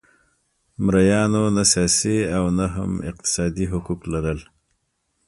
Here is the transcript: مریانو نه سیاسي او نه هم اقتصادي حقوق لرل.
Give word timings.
مریانو 0.85 1.43
نه 1.55 1.63
سیاسي 1.73 2.17
او 2.37 2.45
نه 2.57 2.65
هم 2.75 2.91
اقتصادي 3.09 3.65
حقوق 3.73 4.01
لرل. 4.13 4.39